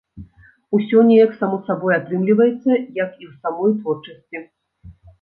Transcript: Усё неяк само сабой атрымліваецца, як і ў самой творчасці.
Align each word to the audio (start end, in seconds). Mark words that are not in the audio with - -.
Усё 0.77 1.03
неяк 1.09 1.35
само 1.41 1.59
сабой 1.69 1.93
атрымліваецца, 1.99 2.71
як 3.05 3.11
і 3.21 3.23
ў 3.31 3.33
самой 3.45 3.69
творчасці. 3.81 4.47